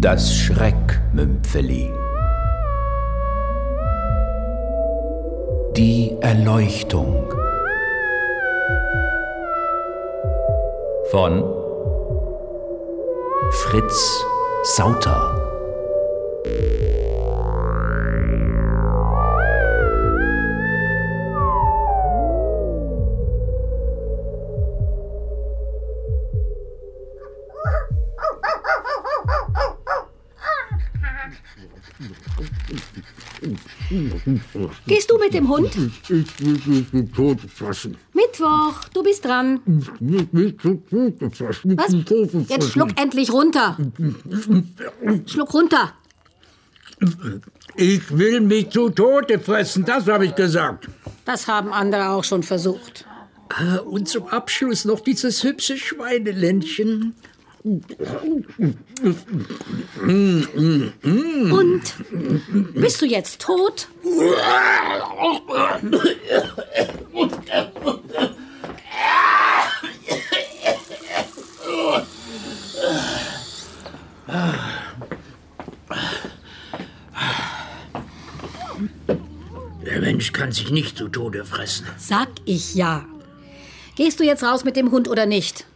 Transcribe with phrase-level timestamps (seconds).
[0.00, 1.92] Das Schreckmümpfeli.
[5.76, 7.24] Die Erleuchtung.
[11.10, 11.42] Von
[13.50, 14.24] Fritz
[14.76, 15.37] Sauter.
[34.86, 35.70] Gehst du mit dem Hund?
[36.08, 37.96] Ich will mich mit Tod fassen.
[38.12, 39.60] Mittwoch, du bist dran.
[40.00, 41.76] Mit mich zu Tode fassen.
[41.78, 41.92] Was?
[41.92, 42.46] Mit fassen.
[42.48, 43.76] Jetzt schluck endlich runter.
[45.26, 45.92] Schluck runter.
[47.76, 50.88] Ich will mich zu Tode fressen, das habe ich gesagt.
[51.24, 53.06] Das haben andere auch schon versucht.
[53.50, 57.14] Ah, Und zum Abschluss noch dieses hübsche Schweineländchen.
[61.50, 61.94] Und?
[62.74, 63.88] Bist du jetzt tot?
[79.84, 81.86] Der Mensch kann sich nicht zu Tode fressen.
[81.98, 83.04] Sag ich ja.
[83.96, 85.66] Gehst du jetzt raus mit dem Hund oder nicht?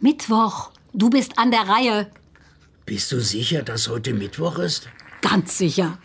[0.00, 2.10] Mittwoch, du bist an der Reihe.
[2.86, 4.88] Bist du sicher, dass heute Mittwoch ist?
[5.20, 5.98] Ganz sicher.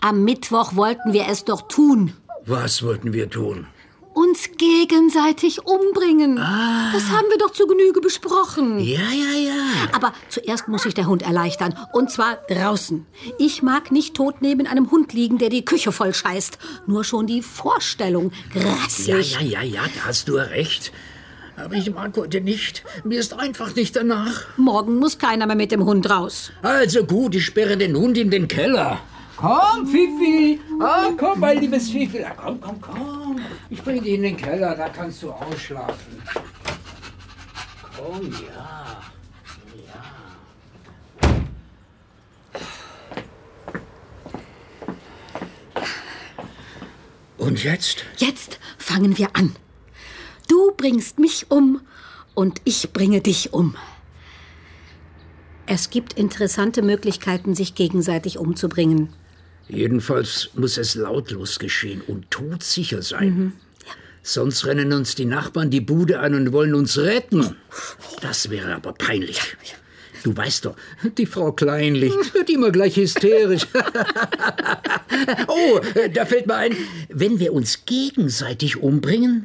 [0.00, 2.12] Am Mittwoch wollten wir es doch tun.
[2.46, 3.66] Was wollten wir tun?
[4.12, 6.36] Uns gegenseitig umbringen.
[6.36, 8.78] Das haben wir doch zu Genüge besprochen.
[8.78, 9.88] Ja, ja, ja.
[9.92, 11.76] Aber zuerst muss sich der Hund erleichtern.
[11.92, 13.06] Und zwar draußen.
[13.38, 16.58] Ich mag nicht tot neben einem Hund liegen, der die Küche voll scheißt.
[16.86, 18.30] Nur schon die Vorstellung.
[18.54, 19.32] Ja, Grässlich.
[19.34, 20.92] ja, ja, ja, da hast du recht.
[21.56, 22.84] Aber ich mag heute nicht.
[23.04, 24.44] Mir ist einfach nicht danach.
[24.56, 26.52] Morgen muss keiner mehr mit dem Hund raus.
[26.62, 29.00] Also gut, ich sperre den Hund in den Keller.
[29.36, 30.60] Komm, Fifi.
[30.80, 32.24] Ah, komm, mein liebes Fifi.
[32.24, 33.40] Ah, komm, komm, komm.
[33.70, 36.22] Ich bringe dich in den Keller, da kannst du ausschlafen.
[37.96, 39.00] Komm, ja.
[47.36, 48.04] Und jetzt?
[48.16, 49.54] Jetzt fangen wir an.
[50.48, 51.80] Du bringst mich um
[52.34, 53.76] und ich bringe dich um.
[55.66, 59.08] Es gibt interessante Möglichkeiten, sich gegenseitig umzubringen.
[59.68, 63.54] Jedenfalls muss es lautlos geschehen und todsicher sein.
[64.22, 67.56] Sonst rennen uns die Nachbarn die Bude ein und wollen uns retten.
[68.20, 69.38] Das wäre aber peinlich.
[70.22, 70.76] Du weißt doch,
[71.18, 73.66] die Frau Kleinlich wird immer gleich hysterisch.
[75.48, 75.80] oh,
[76.14, 76.74] da fällt mir ein,
[77.10, 79.44] wenn wir uns gegenseitig umbringen,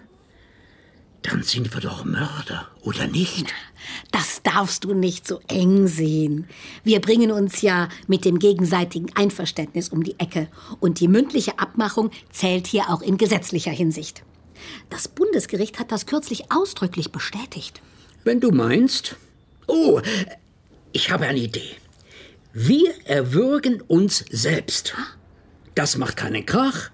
[1.22, 3.54] dann sind wir doch Mörder, oder nicht?
[4.12, 6.48] Das darfst du nicht so eng sehen.
[6.84, 10.48] Wir bringen uns ja mit dem gegenseitigen Einverständnis um die Ecke.
[10.80, 14.24] Und die mündliche Abmachung zählt hier auch in gesetzlicher Hinsicht.
[14.90, 17.82] Das Bundesgericht hat das kürzlich ausdrücklich bestätigt.
[18.24, 19.16] Wenn du meinst.
[19.68, 20.02] Oh,
[20.94, 21.76] ich habe eine Idee.
[22.54, 24.96] Wir erwürgen uns selbst.
[25.76, 26.90] Das macht keinen Krach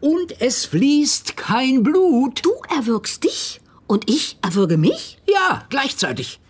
[0.00, 2.44] und es fließt kein Blut.
[2.44, 3.61] Du erwürgst dich
[3.92, 5.18] und ich erwürge mich?
[5.28, 6.40] Ja, gleichzeitig.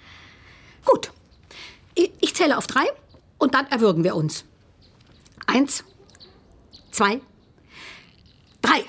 [0.84, 1.10] Gut.
[1.96, 2.84] Ich zähle auf drei
[3.36, 4.44] und dann erwürgen wir uns.
[5.48, 5.82] Eins,
[6.92, 7.20] zwei,
[8.62, 8.84] drei.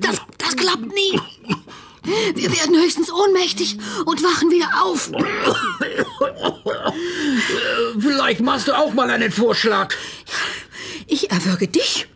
[0.00, 1.20] Das, das klappt nie.
[2.34, 3.76] Wir werden höchstens ohnmächtig
[4.06, 5.10] und wachen wieder auf.
[8.28, 9.94] Vielleicht machst du auch mal einen Vorschlag.
[11.06, 12.08] Ich erwürge dich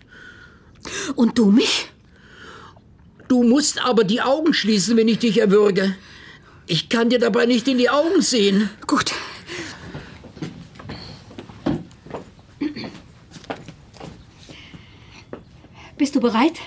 [1.17, 1.89] und du mich.
[3.29, 5.97] Du musst aber die Augen schließen, wenn ich dich erwürge.
[6.67, 8.69] Ich kann dir dabei nicht in die Augen sehen.
[8.87, 9.15] Gut.
[15.97, 16.61] Bist du bereit?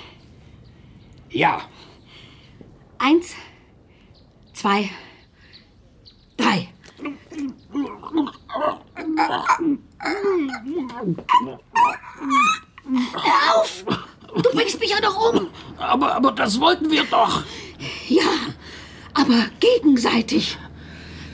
[1.30, 1.70] Ja.
[2.98, 3.36] Eins,
[4.54, 4.90] zwei,
[6.36, 6.70] drei.
[13.14, 13.86] Hör auf!
[14.36, 15.48] Du bringst mich ja doch um!
[15.78, 17.44] Aber, aber das wollten wir doch.
[18.08, 18.24] Ja,
[19.14, 20.58] aber gegenseitig.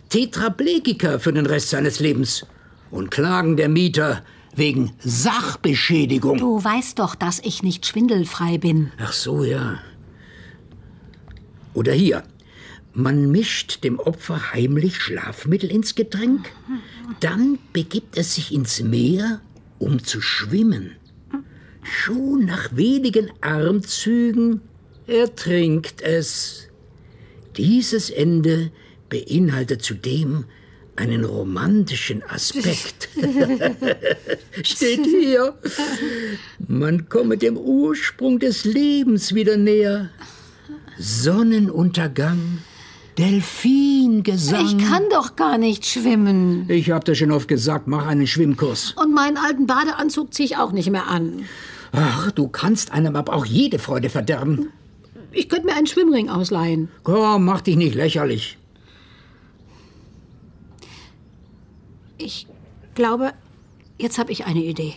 [0.10, 2.48] Tetraplegiker für den Rest seines Lebens.
[2.90, 4.24] Und Klagen der Mieter
[4.56, 6.40] wegen Sachbeschädigung.
[6.40, 8.92] Du weißt doch, dass ich nicht schwindelfrei bin.
[9.00, 9.78] Ach so, ja.
[11.75, 12.24] Oder hier.
[12.95, 16.50] Man mischt dem Opfer heimlich Schlafmittel ins Getränk,
[17.19, 19.42] dann begibt es sich ins Meer,
[19.80, 20.95] um zu schwimmen.
[21.83, 24.62] Schon nach wenigen Armzügen
[25.07, 26.69] ertrinkt es.
[27.57, 28.71] Dieses Ende
[29.09, 30.45] beinhaltet zudem
[30.95, 33.09] einen romantischen Aspekt.
[34.63, 35.53] Steht hier.
[36.65, 40.09] Man komme dem Ursprung des Lebens wieder näher.
[40.97, 42.59] Sonnenuntergang,
[43.18, 44.66] Delfingesang.
[44.66, 46.70] Ich kann doch gar nicht schwimmen.
[46.70, 48.94] Ich hab dir schon oft gesagt, mach einen Schwimmkurs.
[49.02, 51.46] Und meinen alten Badeanzug ziehe ich auch nicht mehr an.
[51.94, 54.70] Ach, du kannst einem aber auch jede Freude verderben.
[55.32, 56.90] Ich könnte mir einen Schwimmring ausleihen.
[57.04, 58.58] Komm, mach dich nicht lächerlich.
[62.18, 62.48] Ich
[62.96, 63.34] glaube,
[63.98, 64.94] jetzt habe ich eine Idee.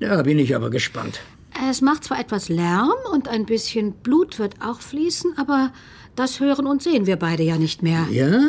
[0.00, 1.20] Da bin ich aber gespannt.
[1.68, 5.72] Es macht zwar etwas Lärm und ein bisschen Blut wird auch fließen, aber
[6.14, 8.06] das hören und sehen wir beide ja nicht mehr.
[8.10, 8.40] Ja?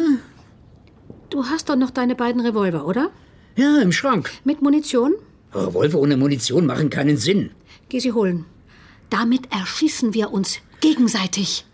[1.29, 3.09] Du hast doch noch deine beiden Revolver, oder?
[3.55, 4.31] Ja, im Schrank.
[4.43, 5.13] Mit Munition?
[5.53, 7.51] Revolver ohne Munition machen keinen Sinn.
[7.89, 8.45] Geh sie holen.
[9.09, 11.65] Damit erschießen wir uns gegenseitig.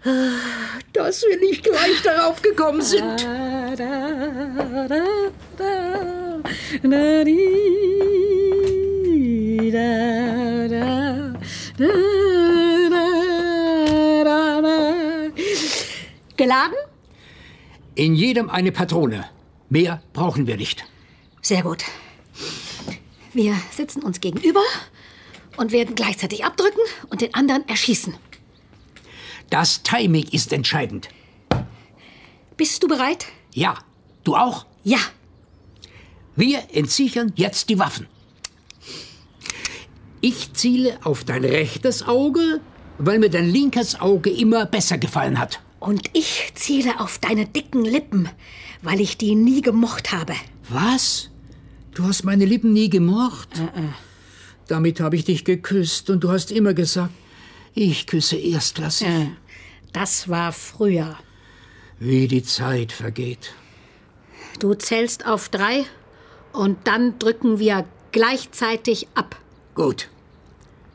[0.93, 3.25] Dass wir nicht gleich darauf gekommen sind.
[16.37, 16.75] Geladen?
[17.95, 19.25] In jedem eine Patrone.
[19.69, 20.85] Mehr brauchen wir nicht.
[21.41, 21.83] Sehr gut.
[23.33, 24.61] Wir sitzen uns gegenüber
[25.57, 28.13] und werden gleichzeitig abdrücken und den anderen erschießen.
[29.49, 31.09] Das Timing ist entscheidend.
[32.55, 33.25] Bist du bereit?
[33.51, 33.79] Ja,
[34.23, 34.67] du auch?
[34.83, 34.99] Ja.
[36.35, 38.07] Wir entsichern jetzt die Waffen.
[40.25, 42.61] Ich ziele auf dein rechtes Auge,
[42.97, 45.59] weil mir dein linkes Auge immer besser gefallen hat.
[45.81, 48.29] Und ich ziele auf deine dicken Lippen,
[48.81, 50.33] weil ich die nie gemocht habe.
[50.69, 51.29] Was?
[51.93, 53.49] Du hast meine Lippen nie gemocht?
[54.69, 57.11] Damit habe ich dich geküsst und du hast immer gesagt,
[57.73, 59.09] ich küsse erstklassig.
[59.91, 61.17] Das war früher.
[61.99, 63.53] Wie die Zeit vergeht.
[64.59, 65.83] Du zählst auf drei
[66.53, 69.37] und dann drücken wir gleichzeitig ab.
[69.75, 70.07] Gut.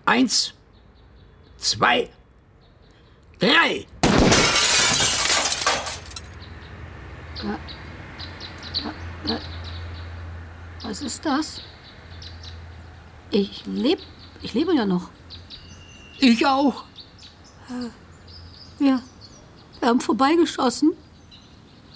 [0.08, 0.54] Eins,
[1.58, 2.08] zwei,
[3.38, 3.86] drei.
[10.82, 11.60] Was ist das?
[13.30, 14.00] Ich lebe.
[14.40, 15.10] Ich lebe ja noch.
[16.20, 16.84] Ich auch.
[18.78, 19.02] Wir,
[19.78, 20.96] wir haben vorbeigeschossen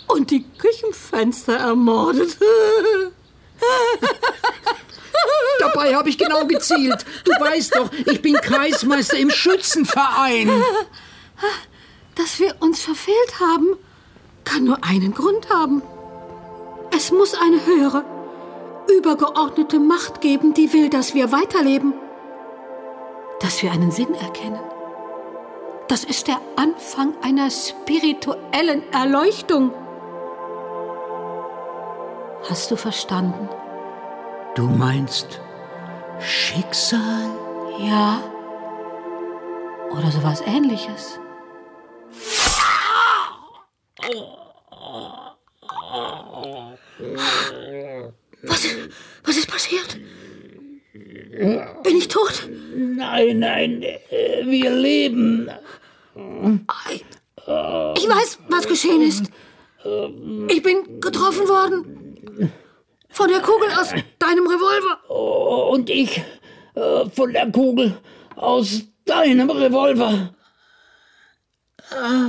[0.08, 2.36] und die Küchenfenster ermordet.
[5.72, 7.04] Dabei habe ich genau gezielt.
[7.24, 10.50] Du weißt doch, ich bin Kreismeister im Schützenverein.
[12.14, 13.76] Dass wir uns verfehlt haben,
[14.44, 15.82] kann nur einen Grund haben.
[16.94, 18.04] Es muss eine höhere,
[18.98, 21.94] übergeordnete Macht geben, die will, dass wir weiterleben.
[23.40, 24.60] Dass wir einen Sinn erkennen.
[25.88, 29.72] Das ist der Anfang einer spirituellen Erleuchtung.
[32.48, 33.48] Hast du verstanden?
[34.54, 35.40] Du meinst
[36.24, 37.30] Schicksal?
[37.78, 38.22] Ja.
[39.90, 41.18] Oder sowas ähnliches.
[48.42, 48.66] Was,
[49.24, 49.98] was ist passiert?
[51.82, 52.48] Bin ich tot?
[52.76, 53.84] Nein, nein,
[54.44, 55.50] wir leben.
[57.96, 59.24] Ich weiß, was geschehen ist.
[60.48, 62.52] Ich bin getroffen worden.
[63.12, 65.10] Von der Kugel aus deinem Revolver.
[65.70, 66.22] Und ich
[66.74, 67.98] äh, von der Kugel
[68.36, 70.34] aus deinem Revolver.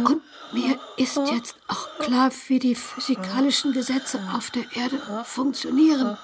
[0.06, 0.22] Und
[0.52, 6.18] mir ist jetzt auch klar, wie die physikalischen Gesetze auf der Erde funktionieren.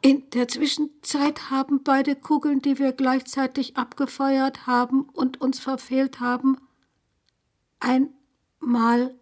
[0.00, 6.56] In der Zwischenzeit haben beide Kugeln, die wir gleichzeitig abgefeuert haben und uns verfehlt haben,
[7.80, 9.14] einmal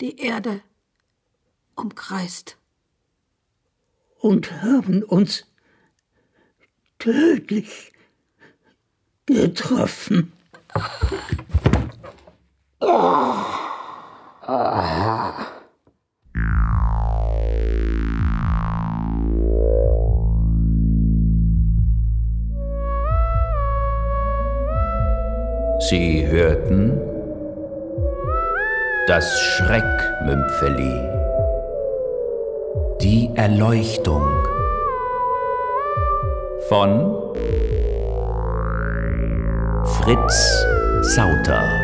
[0.00, 0.62] die Erde
[1.76, 2.56] umkreist.
[4.18, 5.46] Und haben uns
[6.98, 7.92] tödlich
[9.26, 10.32] getroffen.
[25.80, 26.98] Sie hörten
[29.06, 31.23] das Schreckmümpfeli,
[33.04, 34.22] die Erleuchtung
[36.70, 37.12] von
[39.84, 40.64] Fritz
[41.02, 41.83] Sauter.